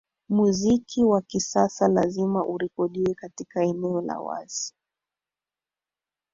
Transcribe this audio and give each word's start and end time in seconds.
muziki 0.29 1.03
wa 1.03 1.21
kisasa 1.21 1.87
lazima 1.87 2.45
urekodiwe 2.45 3.13
katika 3.13 3.63
eneo 3.63 4.01
la 4.01 4.19
wazi 4.19 4.73